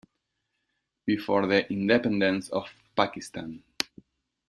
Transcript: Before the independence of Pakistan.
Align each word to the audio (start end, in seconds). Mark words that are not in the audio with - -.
Before 1.05 1.45
the 1.45 1.71
independence 1.71 2.49
of 2.49 2.73
Pakistan. 2.97 3.61